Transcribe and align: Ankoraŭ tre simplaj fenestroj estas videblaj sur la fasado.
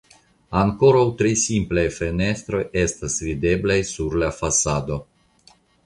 Ankoraŭ 0.61 1.03
tre 1.19 1.33
simplaj 1.41 1.83
fenestroj 1.99 2.63
estas 2.87 3.21
videblaj 3.29 3.79
sur 3.95 4.21
la 4.25 4.35
fasado. 4.43 5.03